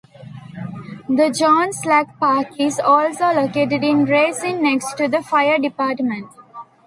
The 1.07 1.29
John 1.29 1.71
Slack 1.73 2.17
Park 2.19 2.59
is 2.59 2.79
also 2.79 3.31
located 3.33 3.83
in 3.83 4.05
Racine 4.05 4.59
next 4.63 4.95
to 4.97 5.07
the 5.07 5.21
Fire 5.21 5.59
Department. 5.59 6.27